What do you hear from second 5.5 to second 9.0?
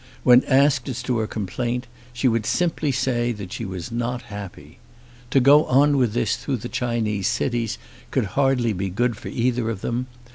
on with this through the Chinese cities could hardly be